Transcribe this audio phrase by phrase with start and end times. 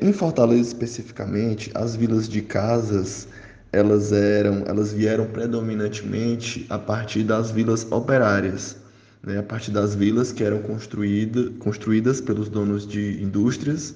[0.00, 3.28] em Fortaleza especificamente, as vilas de casas
[3.72, 8.76] elas eram, elas vieram predominantemente a partir das vilas operárias,
[9.22, 9.38] né?
[9.38, 13.94] a partir das vilas que eram construída, construídas pelos donos de indústrias,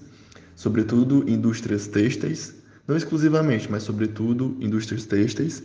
[0.54, 2.54] sobretudo indústrias têxteis,
[2.86, 5.62] não exclusivamente, mas sobretudo indústrias têxteis.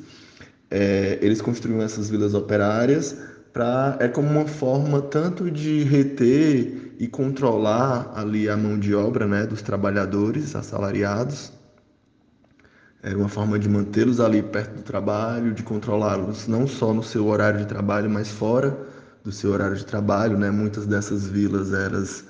[0.71, 3.17] É, eles construíam essas vilas operárias
[3.53, 9.25] para é como uma forma tanto de reter e controlar ali a mão de obra,
[9.25, 11.51] né, dos trabalhadores assalariados.
[13.01, 17.27] Era uma forma de mantê-los ali perto do trabalho, de controlá-los não só no seu
[17.27, 18.77] horário de trabalho, mas fora
[19.23, 20.51] do seu horário de trabalho, né?
[20.51, 22.25] Muitas dessas vilas elas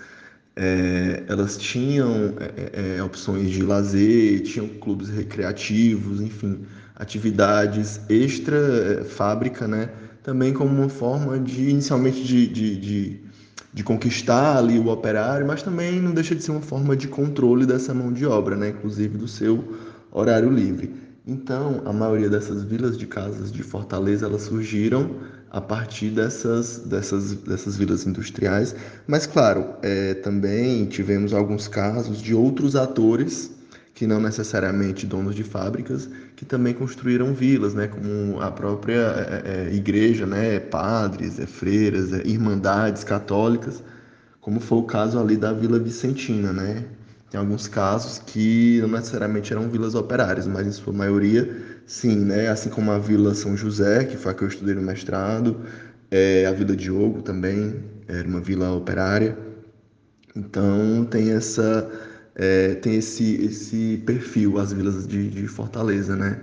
[0.55, 9.03] é, elas tinham é, é, opções de lazer, tinham clubes recreativos, enfim, atividades extra é,
[9.67, 9.89] né?
[10.29, 13.19] Também como uma forma de, inicialmente, de, de, de,
[13.73, 17.65] de, conquistar ali o operário, mas também não deixa de ser uma forma de controle
[17.65, 18.69] dessa mão de obra, né?
[18.69, 19.63] inclusive do seu
[20.11, 20.93] horário livre.
[21.25, 25.15] Então, a maioria dessas vilas de casas de Fortaleza, elas surgiram
[25.49, 28.75] a partir dessas, dessas, dessas vilas industriais,
[29.07, 33.49] mas claro, é, também tivemos alguns casos de outros atores
[33.99, 38.93] que não necessariamente donos de fábricas, que também construíram vilas, né, como a própria
[39.43, 43.83] é, é, igreja, né, padres, é, freiras, é, irmandades católicas,
[44.39, 46.85] como foi o caso ali da Vila Vicentina, né?
[47.29, 52.47] Tem alguns casos que não necessariamente eram vilas operárias, mas em sua maioria, sim, né?
[52.47, 55.57] Assim como a Vila São José, que foi a que eu estudei no mestrado,
[56.09, 59.37] é, a Vila Diogo também era uma vila operária.
[60.33, 61.85] Então tem essa
[62.39, 66.41] é, tem esse, esse perfil, as vilas de, de Fortaleza, né?